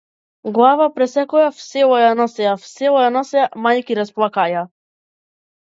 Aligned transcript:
Глава 0.53 0.87
пресекоја 0.95 1.51
в 1.57 1.65
села 1.65 1.99
ја 2.05 2.15
носеја, 2.21 2.55
в 2.63 2.67
села 2.71 3.05
ја 3.05 3.13
носеја 3.21 3.47
мајки 3.69 4.01
расплакаја. 4.03 4.67